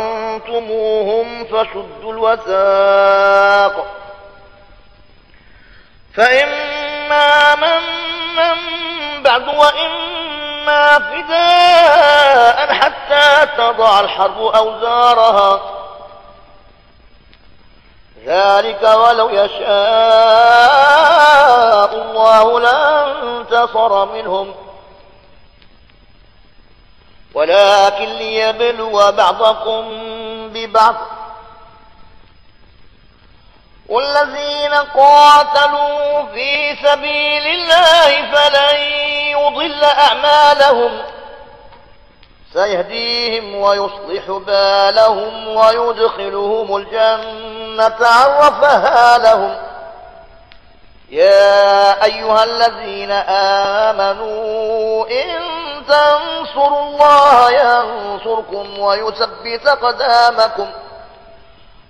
[0.00, 3.86] أثخنتموهم فشدوا الوثاق.
[6.14, 7.80] فإما من
[9.22, 15.60] بعد وإما فداء حتى تضع الحرب أوزارها.
[18.26, 19.70] ذلك ولو يشاء
[21.94, 24.54] الله لانتصر منهم.
[27.34, 29.84] ولكن ليبلو بعضكم
[30.52, 30.94] ببعض.
[33.88, 38.76] والذين قاتلوا في سبيل الله فلن
[39.30, 41.02] يضل أعمالهم.
[42.52, 49.56] سيهديهم ويصلح بالهم ويدخلهم الجنة عرفها لهم.
[51.10, 53.10] يا أيها الذين
[53.90, 55.40] آمنوا إن
[55.88, 60.66] تنصروا الله ينصركم ويثبت قدامكم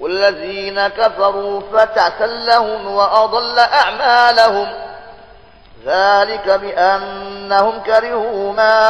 [0.00, 4.72] والذين كفروا فتعسل لهم وأضل أعمالهم.
[5.86, 8.82] ذلك بأنهم كرهوا ما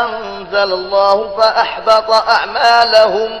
[0.00, 3.40] أنزل الله فأحبط أعمالهم.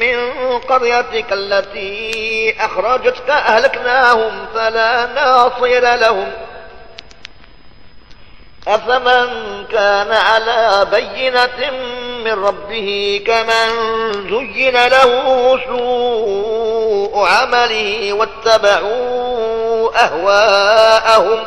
[0.00, 6.32] من قريتك التي أخرجتك أهلكناهم فلا ناصر لهم.
[8.68, 11.70] أفمن كان على بينة
[12.24, 13.68] من ربه كمن
[14.30, 21.46] زين له سوء عمله واتبعوا أهواءهم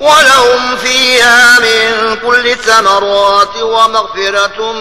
[0.00, 4.72] ولهم فيها من كل الثمرات ومغفرة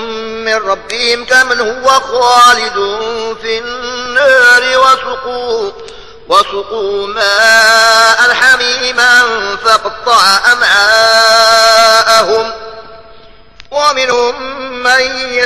[0.46, 2.98] من ربهم كمن هو خالد
[3.42, 5.72] في النار وسقوا
[6.30, 9.24] وسقوا ماء حميما
[9.66, 10.19] فقطع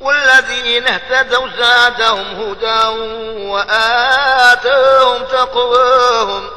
[0.00, 2.86] والذين اهتدوا زادهم هدى
[3.48, 6.50] وآتاهم تقواهم.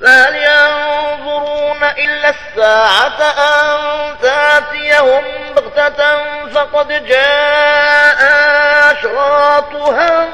[0.00, 3.78] فهل ينظرون إلا الساعة أن
[4.22, 5.24] تأتيهم
[5.56, 6.20] بغتة بغتة
[6.54, 8.18] فقد جاء
[8.92, 10.28] أشراطها؟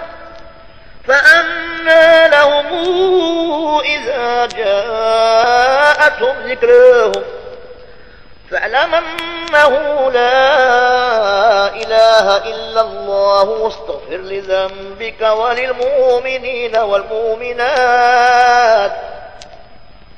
[1.09, 2.67] فأنى لهم
[3.81, 7.25] إذا جاءتهم ذكرهم
[8.51, 10.96] فاعلم أنه لا
[11.69, 17.97] إله إلا الله واستغفر لذنبك وللمؤمنين والمؤمنات.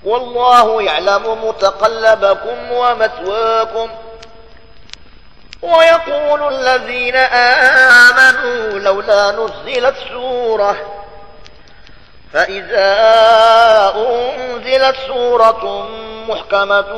[0.04, 3.90] والله يعلم متقلبكم ومثواكم.
[5.62, 10.76] ويقول الذين آمنوا لولا نزلت سورة.
[12.32, 12.94] فإذا
[13.96, 15.88] أنزلت سورة
[16.28, 16.92] محكمة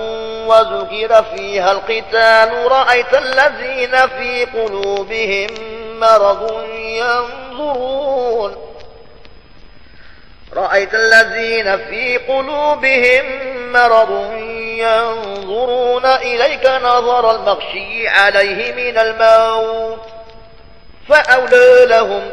[0.47, 5.49] وذكر فيها القتال رأيت الذين في قلوبهم
[6.01, 8.57] مرض ينظرون.
[10.57, 13.25] رأيت الذين في قلوبهم
[13.73, 16.07] مرض ينظرون.
[16.07, 20.01] إليك نظر المغشي عليه من الموت
[21.09, 22.31] فأولى لهم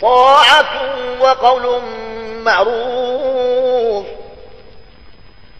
[0.00, 0.66] طاعة
[1.20, 1.82] وقول
[2.42, 3.27] معروف.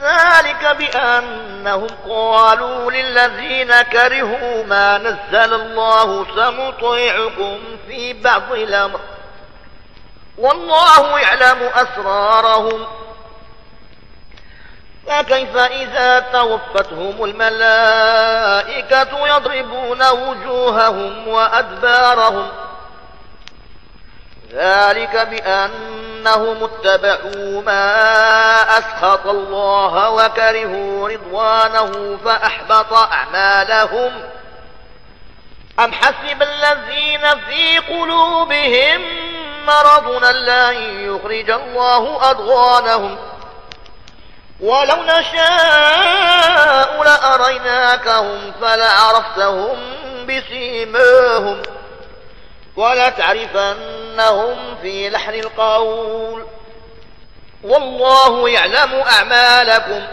[0.00, 7.58] ذلك بأنهم قالوا للذين كرهوا ما نزل الله سنطيعكم
[7.88, 9.00] في بعض الأمر.
[10.38, 12.86] والله يعلم أسرارهم.
[15.06, 22.48] فكيف إذا توفتهم الملائكة يضربون وجوههم وأدبارهم؟
[24.52, 25.16] ذلك
[26.24, 34.12] بأنهم اتبعوا ما أسخط الله وكرهوا رضوانه فأحبط أعمالهم
[35.78, 39.02] أم حسب الذين في قلوبهم
[39.66, 40.74] مرض لن
[41.06, 43.18] يخرج الله أضغانهم
[44.60, 45.42] ولو نشاء
[47.02, 49.78] لأريناكهم فلعرفتهم
[50.26, 51.62] بسيماهم
[52.78, 56.46] ولتعرفنهم في لحن القول.
[57.64, 60.06] والله يعلم أعمالكم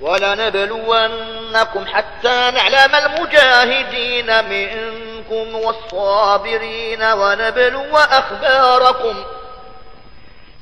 [0.00, 9.24] ولنبلونكم حتى نعلم المجاهدين منكم والصابرين ونبلو أخباركم.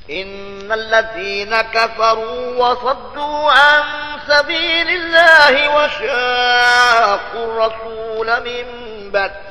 [0.09, 3.83] إن الذين كفروا وصدوا عن
[4.27, 8.65] سبيل الله وشاقوا الرسول من
[9.11, 9.50] بعد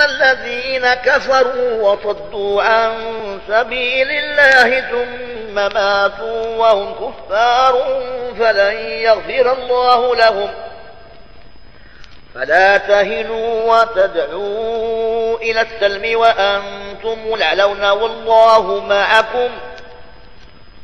[0.00, 2.94] الذين كفروا وصدوا عن
[3.48, 8.02] سبيل الله ثم ماتوا وهم كفار
[8.38, 10.50] فلن يغفر الله لهم
[12.34, 19.48] فلا تهنوا وتدعوا إلى السلم وأنتم العلون والله معكم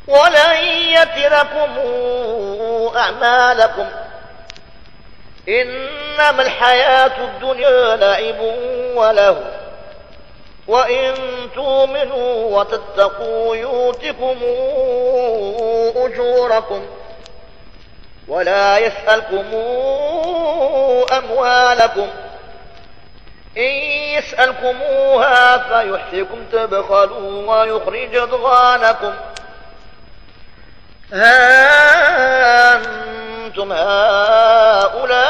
[0.09, 0.57] ولن
[0.89, 1.79] يتركم
[2.97, 3.87] أعمالكم
[5.49, 8.41] إنما الحياة الدنيا لعب
[8.95, 9.45] وله.
[10.69, 11.15] وإن
[11.55, 14.37] تؤمنوا وتتقوا يؤتكم
[15.97, 16.87] أجوركم
[18.29, 19.45] ولا يسألكم
[21.19, 22.09] أموالكم.
[23.57, 23.73] إن
[24.17, 29.15] يسألكموها فيحسكم تبخلوا ويخرج أضغانكم.
[33.51, 35.30] أنتم هؤلاء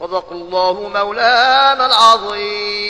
[0.00, 2.89] صدق الله مولانا العظيم.